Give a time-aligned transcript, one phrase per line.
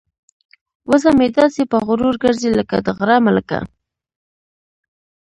[0.89, 3.59] وزه مې داسې په غرور ګرځي لکه د غره ملکه.